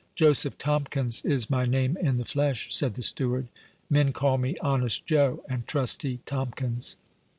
"Joseph 0.15 0.57
Tomkins 0.57 1.21
is 1.23 1.51
my 1.51 1.65
name 1.65 1.95
in 1.95 2.17
the 2.17 2.25
flesh," 2.25 2.73
said 2.73 2.95
the 2.95 3.03
steward. 3.03 3.49
"Men 3.87 4.13
call 4.13 4.39
me 4.39 4.57
Honest 4.59 5.05
Joe, 5.05 5.43
and 5.47 5.67
Trusty 5.67 6.21
Tomkins." 6.25 6.95